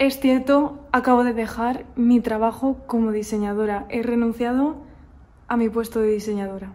[0.00, 3.86] Es cierto, acabo de dejar mi trabajo como diseñadora.
[3.90, 4.74] He renunciado
[5.46, 6.72] a mi puesto de diseñadora.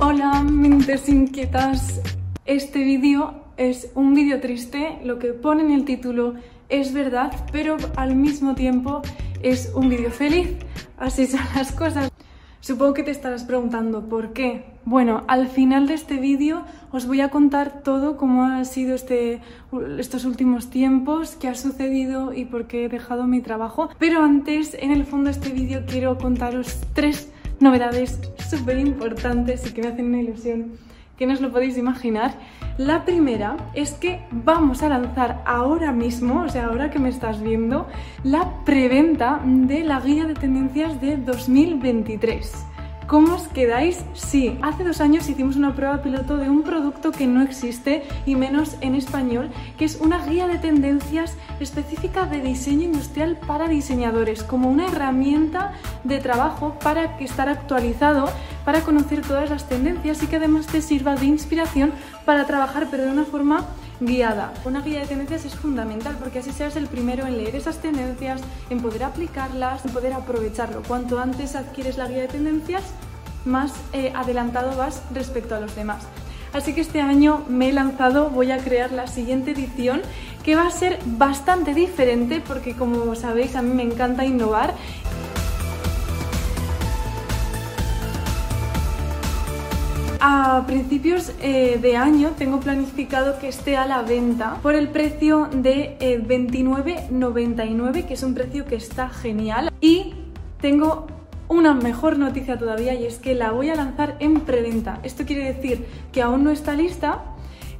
[0.00, 2.00] Hola, mentes inquietas.
[2.44, 6.34] Este vídeo es un vídeo triste, lo que pone en el título
[6.68, 9.00] es verdad, pero al mismo tiempo
[9.44, 10.56] es un vídeo feliz.
[10.98, 12.09] Así son las cosas.
[12.60, 14.64] Supongo que te estarás preguntando por qué.
[14.84, 19.40] Bueno, al final de este vídeo os voy a contar todo cómo ha sido este,
[19.98, 23.88] estos últimos tiempos, qué ha sucedido y por qué he dejado mi trabajo.
[23.98, 28.18] Pero antes, en el fondo de este vídeo quiero contaros tres novedades
[28.50, 30.72] súper importantes y que me hacen una ilusión
[31.20, 32.32] que no os lo podéis imaginar.
[32.78, 37.42] La primera es que vamos a lanzar ahora mismo, o sea, ahora que me estás
[37.42, 37.86] viendo,
[38.24, 42.69] la preventa de la guía de tendencias de 2023.
[43.10, 44.04] ¿Cómo os quedáis?
[44.14, 48.36] Sí, hace dos años hicimos una prueba piloto de un producto que no existe y
[48.36, 54.44] menos en español, que es una guía de tendencias específica de diseño industrial para diseñadores,
[54.44, 55.72] como una herramienta
[56.04, 58.28] de trabajo para estar actualizado,
[58.64, 61.90] para conocer todas las tendencias y que además te sirva de inspiración
[62.24, 63.66] para trabajar, pero de una forma
[64.00, 64.52] guiada.
[64.64, 68.40] Una guía de tendencias es fundamental porque así seas el primero en leer esas tendencias,
[68.70, 70.82] en poder aplicarlas, en poder aprovecharlo.
[70.82, 72.82] Cuanto antes adquieres la guía de tendencias,
[73.44, 76.04] más eh, adelantado vas respecto a los demás.
[76.52, 80.02] Así que este año me he lanzado, voy a crear la siguiente edición
[80.42, 84.74] que va a ser bastante diferente porque como sabéis a mí me encanta innovar
[90.22, 95.48] A principios eh, de año tengo planificado que esté a la venta por el precio
[95.50, 95.96] de
[96.28, 99.72] 29,99, eh, que es un precio que está genial.
[99.80, 100.12] Y
[100.60, 101.06] tengo
[101.48, 105.00] una mejor noticia todavía y es que la voy a lanzar en preventa.
[105.04, 107.22] Esto quiere decir que aún no está lista,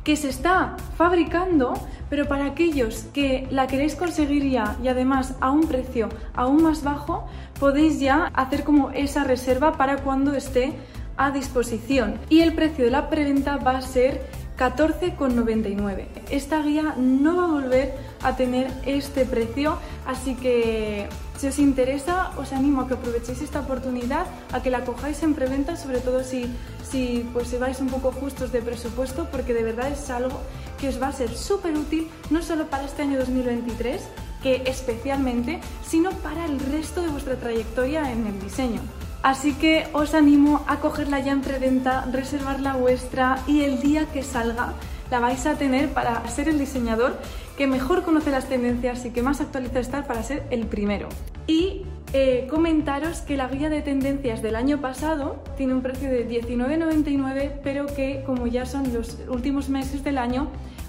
[0.02, 1.74] que se está fabricando,
[2.08, 6.82] pero para aquellos que la queréis conseguir ya y además a un precio aún más
[6.82, 7.26] bajo,
[7.58, 10.72] podéis ya hacer como esa reserva para cuando esté
[11.20, 14.22] a disposición y el precio de la preventa va a ser
[14.58, 16.06] 14,99.
[16.30, 19.76] Esta guía no va a volver a tener este precio,
[20.06, 24.82] así que si os interesa os animo a que aprovechéis esta oportunidad, a que la
[24.86, 26.46] cojáis en preventa, sobre todo si,
[26.90, 30.40] si pues vais un poco justos de presupuesto, porque de verdad es algo
[30.80, 34.00] que os va a ser súper útil, no solo para este año 2023,
[34.42, 38.80] que especialmente, sino para el resto de vuestra trayectoria en el diseño.
[39.22, 44.06] Así que os animo a cogerla ya en preventa, reservar la vuestra y el día
[44.06, 44.74] que salga
[45.10, 47.18] la vais a tener para ser el diseñador
[47.58, 51.08] que mejor conoce las tendencias y que más actualiza está para ser el primero.
[51.46, 51.82] Y
[52.12, 57.60] eh, comentaros que la guía de tendencias del año pasado tiene un precio de 19,99
[57.62, 60.48] pero que como ya son los últimos meses del año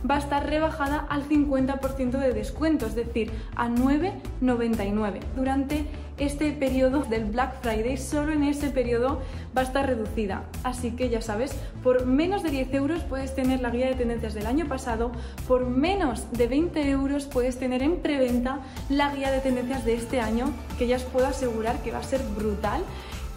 [0.10, 5.86] va a estar rebajada al 50% de descuento, es decir, a 9,99 durante
[6.22, 9.22] este periodo del Black Friday, solo en ese periodo
[9.58, 10.44] va a estar reducida.
[10.64, 14.36] Así que ya sabes, por menos de 10 euros puedes tener la guía de tendencias
[14.36, 15.12] del año pasado,
[15.48, 18.60] por menos de 20 euros puedes tener en preventa
[18.90, 22.04] la guía de tendencias de este año, que ya os puedo asegurar que va a
[22.04, 22.82] ser brutal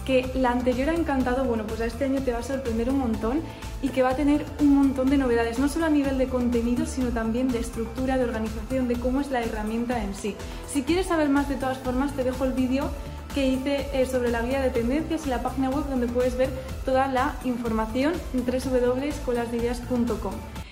[0.05, 2.99] que la anterior ha encantado, bueno, pues a este año te va a sorprender un
[2.99, 3.41] montón
[3.83, 6.87] y que va a tener un montón de novedades, no solo a nivel de contenido,
[6.87, 10.37] sino también de estructura, de organización, de cómo es la herramienta en sí.
[10.69, 12.91] Si quieres saber más de todas formas, te dejo el vídeo
[13.35, 16.51] que hice eh, sobre la guía de tendencias y la página web donde puedes ver
[16.85, 20.64] toda la información en www.colasdeideas.com.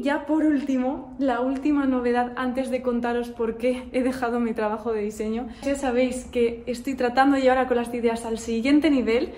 [0.00, 4.92] Ya por último, la última novedad antes de contaros por qué he dejado mi trabajo
[4.92, 5.48] de diseño.
[5.62, 9.34] Ya sabéis que estoy tratando de llevar a las ideas al siguiente nivel.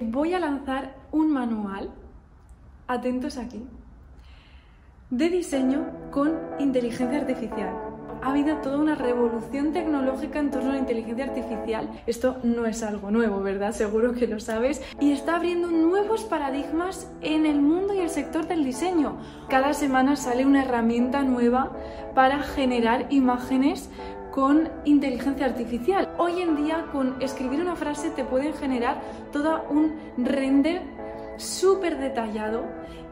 [0.00, 1.90] Voy a lanzar un manual,
[2.88, 3.64] atentos aquí,
[5.08, 7.91] de diseño con inteligencia artificial
[8.22, 11.90] ha habido toda una revolución tecnológica en torno a la inteligencia artificial.
[12.06, 13.72] Esto no es algo nuevo, ¿verdad?
[13.72, 14.80] Seguro que lo sabes.
[15.00, 19.18] Y está abriendo nuevos paradigmas en el mundo y el sector del diseño.
[19.48, 21.72] Cada semana sale una herramienta nueva
[22.14, 23.90] para generar imágenes
[24.30, 26.08] con inteligencia artificial.
[26.16, 30.80] Hoy en día con escribir una frase te pueden generar todo un render
[31.36, 32.64] súper detallado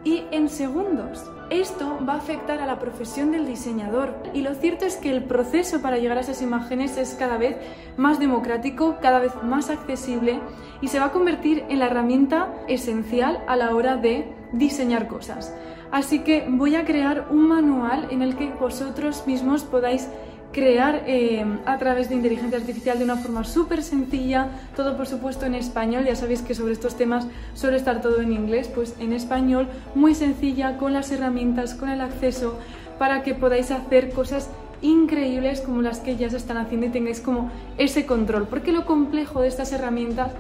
[0.04, 1.24] y en segundos.
[1.50, 5.24] Esto va a afectar a la profesión del diseñador y lo cierto es que el
[5.24, 7.56] proceso para llegar a esas imágenes es cada vez
[7.96, 10.40] más democrático, cada vez más accesible
[10.80, 15.54] y se va a convertir en la herramienta esencial a la hora de diseñar cosas.
[15.90, 20.08] Así que voy a crear un manual en el que vosotros mismos podáis
[20.52, 25.46] crear eh, a través de inteligencia artificial de una forma súper sencilla, todo por supuesto
[25.46, 29.12] en español, ya sabéis que sobre estos temas suele estar todo en inglés, pues en
[29.12, 32.58] español, muy sencilla, con las herramientas, con el acceso,
[32.98, 34.50] para que podáis hacer cosas
[34.82, 38.86] increíbles como las que ya se están haciendo y tengáis como ese control, porque lo
[38.86, 40.32] complejo de estas herramientas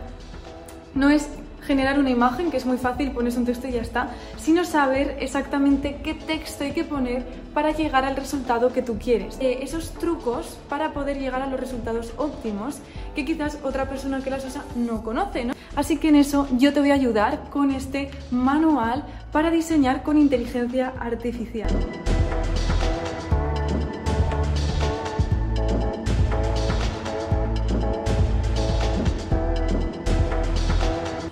[0.94, 1.28] no es
[1.62, 5.16] generar una imagen, que es muy fácil, pones un texto y ya está, sino saber
[5.20, 7.24] exactamente qué texto hay que poner
[7.54, 9.36] para llegar al resultado que tú quieres.
[9.40, 12.78] Eh, esos trucos para poder llegar a los resultados óptimos
[13.14, 15.44] que quizás otra persona que las usa no conoce.
[15.44, 15.54] ¿no?
[15.76, 20.18] Así que en eso yo te voy a ayudar con este manual para diseñar con
[20.18, 21.70] inteligencia artificial.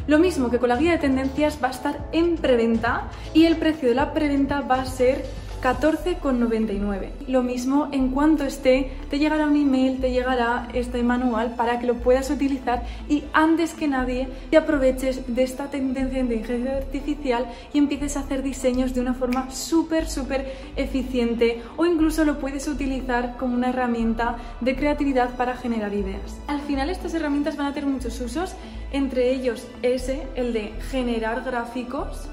[0.09, 3.57] Lo mismo que con la guía de tendencias va a estar en preventa y el
[3.57, 5.27] precio de la preventa va a ser
[5.63, 7.11] 14,99.
[7.27, 11.87] Lo mismo en cuanto esté, te llegará un email, te llegará este manual para que
[11.87, 17.47] lo puedas utilizar y antes que nadie te aproveches de esta tendencia de inteligencia artificial
[17.75, 22.67] y empieces a hacer diseños de una forma súper, súper eficiente o incluso lo puedes
[22.67, 26.39] utilizar como una herramienta de creatividad para generar ideas.
[26.47, 28.55] Al final estas herramientas van a tener muchos usos,
[28.93, 32.29] entre ellos ese, el de generar gráficos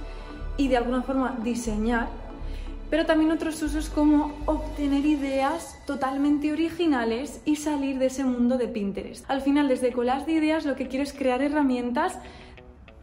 [0.58, 2.08] y de alguna forma diseñar
[2.90, 8.68] pero también otros usos como obtener ideas totalmente originales y salir de ese mundo de
[8.68, 9.30] Pinterest.
[9.30, 12.18] Al final, desde Collage de Ideas, lo que quiero es crear herramientas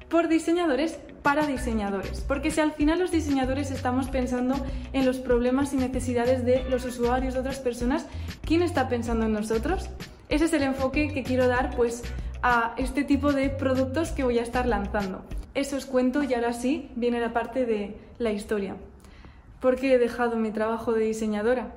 [0.09, 2.21] por diseñadores para diseñadores.
[2.21, 4.55] Porque si al final los diseñadores estamos pensando
[4.93, 8.07] en los problemas y necesidades de los usuarios, de otras personas,
[8.45, 9.89] ¿quién está pensando en nosotros?
[10.29, 12.03] Ese es el enfoque que quiero dar pues
[12.43, 15.23] a este tipo de productos que voy a estar lanzando.
[15.55, 18.77] Eso os cuento y ahora sí viene la parte de la historia.
[19.61, 21.73] ¿Por qué he dejado mi trabajo de diseñadora?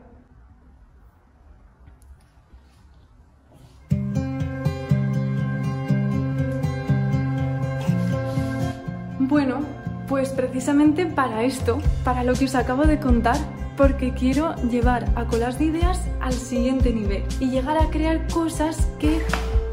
[9.19, 9.59] Bueno,
[10.07, 13.37] pues precisamente para esto, para lo que os acabo de contar,
[13.75, 18.87] porque quiero llevar a Colas de Ideas al siguiente nivel y llegar a crear cosas
[18.99, 19.19] que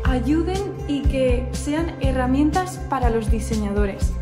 [0.05, 4.13] ayuden y que sean herramientas para los diseñadores.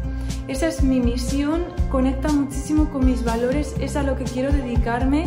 [0.46, 5.24] Esa es mi misión, conecta muchísimo con mis valores, es a lo que quiero dedicarme,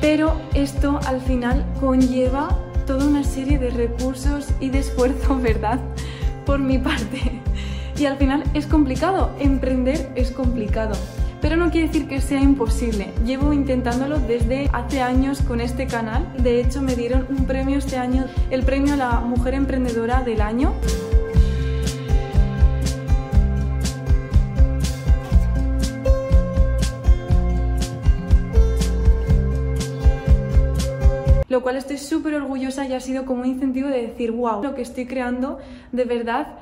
[0.00, 2.48] pero esto al final conlleva
[2.86, 5.80] toda una serie de recursos y de esfuerzo, ¿verdad?
[6.46, 7.42] Por mi parte.
[7.98, 10.94] Y al final es complicado, emprender es complicado.
[11.40, 13.12] Pero no quiere decir que sea imposible.
[13.24, 16.26] Llevo intentándolo desde hace años con este canal.
[16.42, 20.40] De hecho, me dieron un premio este año, el premio a la Mujer Emprendedora del
[20.40, 20.74] Año.
[31.48, 34.74] lo cual estoy súper orgullosa y ha sido como un incentivo de decir, wow, lo
[34.76, 35.58] que estoy creando
[35.90, 36.58] de verdad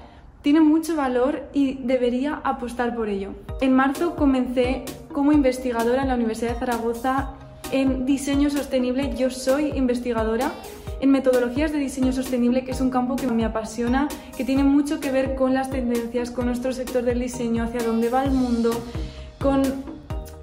[0.47, 3.31] tiene mucho valor y debería apostar por ello.
[3.61, 7.31] En marzo comencé como investigadora en la Universidad de Zaragoza
[7.73, 9.13] en diseño sostenible.
[9.17, 10.53] Yo soy investigadora
[11.01, 14.07] en metodologías de diseño sostenible, que es un campo que me apasiona,
[14.37, 18.09] que tiene mucho que ver con las tendencias, con nuestro sector del diseño, hacia dónde
[18.09, 18.71] va el mundo,
[19.41, 19.65] con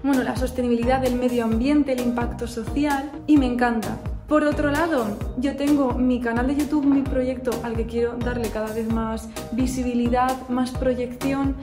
[0.04, 3.98] bueno, la sostenibilidad del medio ambiente, el impacto social y me encanta.
[4.34, 8.50] Por otro lado, yo tengo mi canal de YouTube, mi proyecto al que quiero darle
[8.50, 11.56] cada vez más visibilidad, más proyección,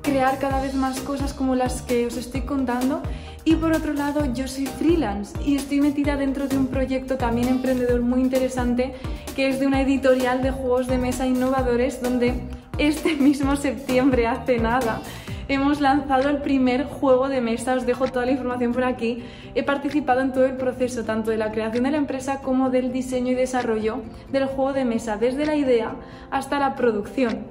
[0.00, 3.02] crear cada vez más cosas como las que os estoy contando.
[3.44, 7.46] Y por otro lado, yo soy freelance y estoy metida dentro de un proyecto también
[7.48, 8.94] emprendedor muy interesante
[9.36, 12.40] que es de una editorial de juegos de mesa innovadores donde
[12.78, 15.02] este mismo septiembre, hace nada,
[15.48, 19.24] hemos lanzado el primer juego de mesa, os dejo toda la información por aquí.
[19.54, 22.92] He participado en todo el proceso, tanto de la creación de la empresa como del
[22.92, 25.94] diseño y desarrollo del juego de mesa, desde la idea
[26.30, 27.46] hasta la producción.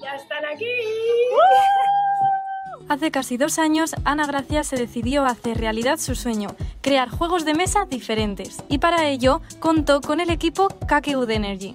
[0.00, 0.66] ¡Ya están aquí!
[2.88, 7.46] Hace casi dos años, Ana Gracia se decidió a hacer realidad su sueño, crear juegos
[7.46, 11.72] de mesa diferentes, y para ello contó con el equipo Kakewood Energy.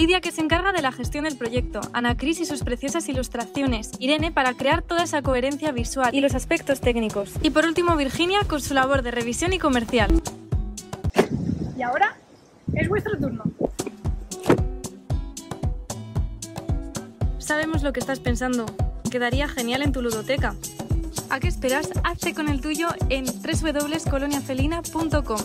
[0.00, 3.90] Lidia que se encarga de la gestión del proyecto, Ana Cris y sus preciosas ilustraciones,
[3.98, 8.40] Irene para crear toda esa coherencia visual y los aspectos técnicos, y por último Virginia
[8.48, 10.10] con su labor de revisión y comercial.
[11.76, 12.16] Y ahora
[12.72, 13.44] es vuestro turno.
[17.36, 18.64] Sabemos lo que estás pensando.
[19.10, 20.54] Quedaría genial en tu ludoteca.
[21.28, 21.90] ¿A qué esperas?
[22.04, 25.40] Hazte con el tuyo en www.coloniafelina.com.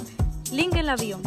[0.54, 1.20] Link en la bio.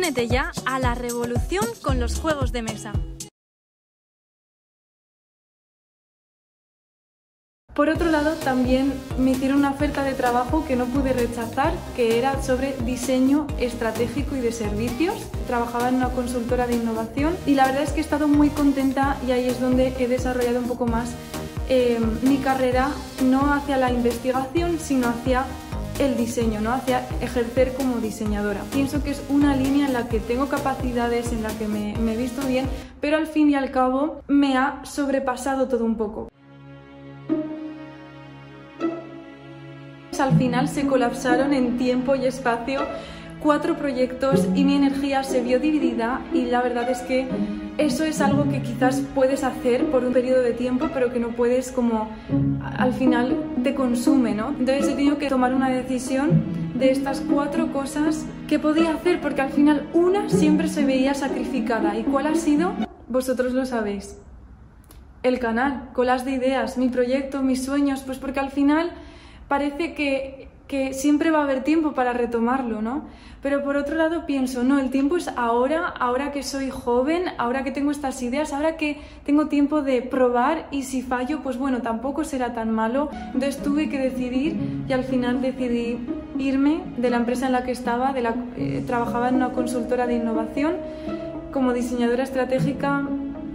[0.00, 2.94] Únete ya a la revolución con los juegos de mesa.
[7.74, 12.18] Por otro lado, también me hicieron una oferta de trabajo que no pude rechazar, que
[12.18, 15.16] era sobre diseño estratégico y de servicios.
[15.46, 19.18] Trabajaba en una consultora de innovación y la verdad es que he estado muy contenta
[19.28, 21.10] y ahí es donde he desarrollado un poco más
[21.68, 22.90] eh, mi carrera,
[23.22, 25.44] no hacia la investigación, sino hacia
[26.00, 26.72] el diseño, ¿no?
[26.72, 28.62] hacia ejercer como diseñadora.
[28.72, 32.14] Pienso que es una línea en la que tengo capacidades, en la que me, me
[32.14, 32.66] he visto bien,
[33.00, 36.28] pero al fin y al cabo me ha sobrepasado todo un poco.
[40.18, 42.82] Al final se colapsaron en tiempo y espacio
[43.42, 47.26] cuatro proyectos y mi energía se vio dividida y la verdad es que
[47.80, 51.28] eso es algo que quizás puedes hacer por un periodo de tiempo pero que no
[51.28, 52.10] puedes como
[52.76, 54.50] al final te consume, ¿no?
[54.50, 56.42] Entonces he tenido que tomar una decisión
[56.74, 61.98] de estas cuatro cosas que podía hacer porque al final una siempre se veía sacrificada
[61.98, 62.72] y cuál ha sido,
[63.08, 64.18] vosotros lo sabéis.
[65.22, 68.90] El canal, colas de ideas, mi proyecto, mis sueños, pues porque al final
[69.48, 73.02] parece que que siempre va a haber tiempo para retomarlo, ¿no?
[73.42, 77.64] Pero por otro lado pienso, no, el tiempo es ahora, ahora que soy joven, ahora
[77.64, 81.82] que tengo estas ideas, ahora que tengo tiempo de probar y si fallo, pues bueno,
[81.82, 83.10] tampoco será tan malo.
[83.34, 85.98] Entonces tuve que decidir y al final decidí
[86.38, 88.14] irme de la empresa en la que estaba,
[88.56, 90.74] eh, trabajaba en una consultora de innovación
[91.52, 93.08] como diseñadora estratégica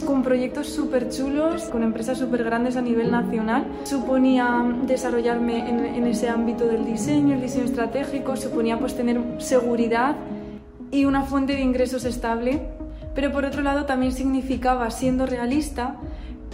[0.06, 3.66] con proyectos súper chulos, con empresas súper grandes a nivel nacional.
[3.84, 10.16] Suponía desarrollarme en, ese ámbito del diseño, el diseño estratégico, suponía pues tener seguridad
[10.92, 12.62] y una fuente de ingresos estable,
[13.14, 15.98] pero por otro lado también significaba, siendo realista,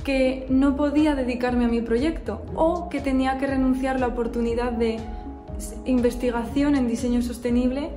[0.04, 4.72] que no podía dedicarme a mi proyecto o que tenía que renunciar a la oportunidad
[4.72, 4.98] de
[5.86, 7.92] investigación en diseño sostenible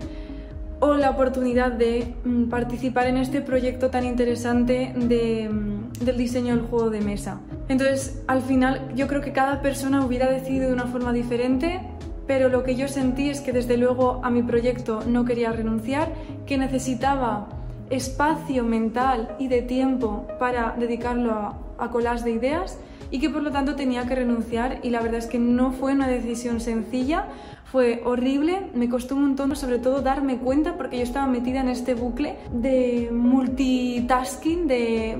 [0.84, 6.54] o la oportunidad de mm, participar en este proyecto tan interesante de, mm, del diseño
[6.54, 7.40] del juego de mesa.
[7.68, 11.80] Entonces, al final, yo creo que cada persona hubiera decidido de una forma diferente,
[12.26, 16.12] pero lo que yo sentí es que desde luego a mi proyecto no quería renunciar,
[16.44, 17.48] que necesitaba
[17.88, 22.78] espacio mental y de tiempo para dedicarlo a, a colas de ideas
[23.10, 25.92] y que por lo tanto tenía que renunciar y la verdad es que no fue
[25.92, 27.26] una decisión sencilla
[27.74, 31.68] fue horrible, me costó un montón, sobre todo darme cuenta porque yo estaba metida en
[31.68, 35.16] este bucle de multitasking, de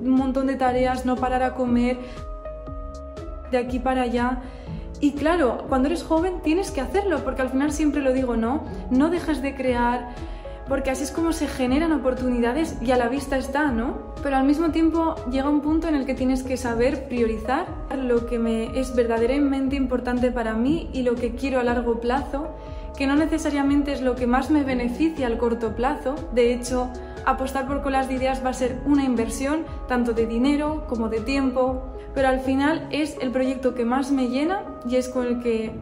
[0.00, 1.98] un montón de tareas, no parar a comer,
[3.52, 4.42] de aquí para allá.
[4.98, 8.64] Y claro, cuando eres joven tienes que hacerlo, porque al final siempre lo digo, no,
[8.90, 10.16] no dejes de crear,
[10.68, 14.14] porque así es como se generan oportunidades y a la vista está, ¿no?
[14.22, 17.66] Pero al mismo tiempo llega un punto en el que tienes que saber priorizar
[17.96, 22.48] lo que me es verdaderamente importante para mí y lo que quiero a largo plazo,
[22.96, 26.88] que no necesariamente es lo que más me beneficia al corto plazo, de hecho,
[27.26, 31.20] apostar por colas de ideas va a ser una inversión tanto de dinero como de
[31.20, 31.82] tiempo,
[32.14, 35.72] pero al final es el proyecto que más me llena y es con el que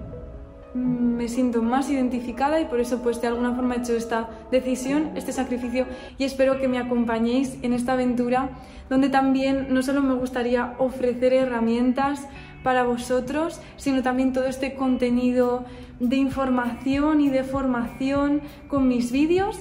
[0.74, 5.10] me siento más identificada y por eso pues de alguna forma he hecho esta decisión,
[5.14, 5.86] este sacrificio
[6.18, 8.50] y espero que me acompañéis en esta aventura
[8.88, 12.26] donde también no solo me gustaría ofrecer herramientas
[12.62, 15.64] para vosotros, sino también todo este contenido
[16.00, 19.60] de información y de formación con mis vídeos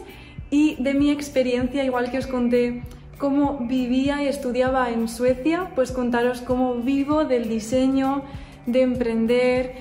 [0.50, 2.84] y de mi experiencia, igual que os conté
[3.18, 8.24] cómo vivía y estudiaba en Suecia, pues contaros cómo vivo del diseño,
[8.66, 9.76] de emprender,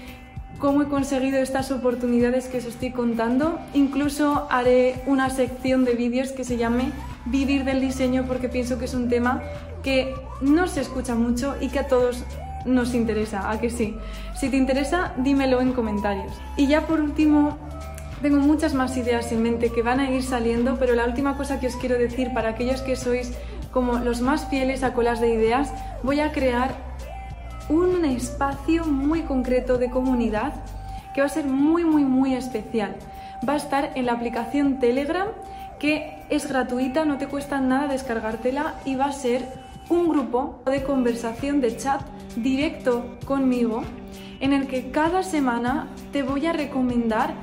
[0.61, 3.59] cómo he conseguido estas oportunidades que os estoy contando.
[3.75, 6.93] Incluso haré una sección de vídeos que se llame
[7.25, 9.43] Vivir del diseño porque pienso que es un tema
[9.83, 12.25] que no se escucha mucho y que a todos
[12.67, 13.97] nos interesa, ¿a que sí?
[14.39, 16.33] Si te interesa, dímelo en comentarios.
[16.57, 17.57] Y ya por último,
[18.21, 21.59] tengo muchas más ideas en mente que van a ir saliendo, pero la última cosa
[21.59, 23.33] que os quiero decir para aquellos que sois
[23.73, 26.90] como los más fieles a colas de ideas, voy a crear
[27.71, 30.53] un espacio muy concreto de comunidad
[31.15, 32.97] que va a ser muy, muy, muy especial.
[33.49, 35.29] Va a estar en la aplicación Telegram,
[35.79, 39.47] que es gratuita, no te cuesta nada descargártela y va a ser
[39.89, 42.03] un grupo de conversación de chat
[42.37, 43.83] directo conmigo
[44.41, 47.35] en el que cada semana te voy a recomendar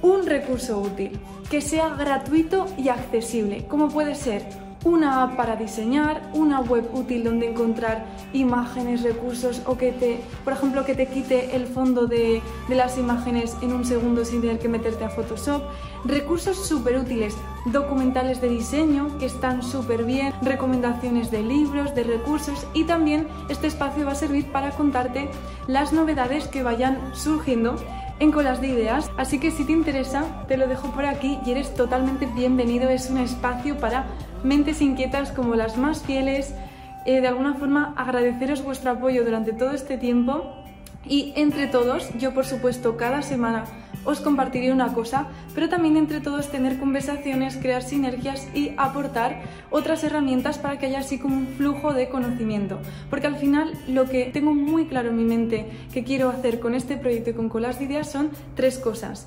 [0.00, 1.18] un recurso útil
[1.50, 4.44] que sea gratuito y accesible, como puede ser
[4.84, 10.52] una app para diseñar, una web útil donde encontrar imágenes, recursos o que te, por
[10.52, 14.68] ejemplo, que te quite el fondo de, las imágenes en un segundo sin tener que
[14.68, 15.62] meterte a Photoshop,
[16.04, 22.66] recursos súper útiles, documentales de diseño que están súper bien, recomendaciones de libros, de recursos
[22.72, 25.28] y también este espacio va a servir para contarte
[25.66, 27.76] las novedades que vayan surgiendo
[28.20, 29.10] en Colas de Ideas.
[29.16, 32.88] Así que si te interesa, te lo dejo por aquí y eres totalmente bienvenido.
[32.88, 34.06] Es un espacio para
[34.42, 36.54] mentes inquietas como las más fieles
[37.06, 40.54] eh, de alguna forma agradeceros vuestro apoyo durante todo este tiempo
[41.06, 43.64] y entre todos, yo por supuesto cada semana
[44.04, 50.04] os compartiré una cosa, pero también entre todos tener conversaciones, crear sinergias y aportar otras
[50.04, 52.78] herramientas para que haya así como un flujo de conocimiento.
[53.08, 56.74] Porque al final lo que tengo muy claro en mi mente que quiero hacer con
[56.74, 59.26] este proyecto y con Colas de Ideas son tres cosas.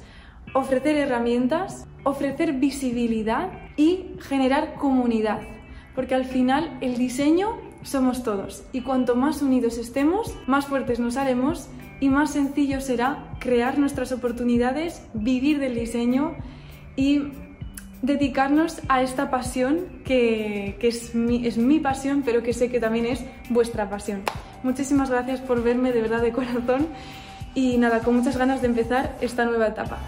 [0.54, 5.42] Ofrecer herramientas, ofrecer visibilidad y generar comunidad.
[5.96, 11.18] Porque al final el diseño somos todos y cuanto más unidos estemos, más fuertes nos
[11.18, 11.70] haremos
[12.00, 16.36] y más sencillo será crear nuestras oportunidades, vivir del diseño
[16.96, 17.24] y
[18.02, 23.06] dedicarnos a esta pasión que, es, mi, es mi pasión, pero que sé que también
[23.06, 24.22] es vuestra pasión.
[24.64, 26.88] Muchísimas gracias por verme de verdad de corazón
[27.56, 30.00] y nada, con muchas ganas de empezar esta nueva etapa.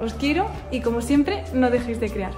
[0.00, 2.32] Os quiero y como siempre, no dejéis de crear.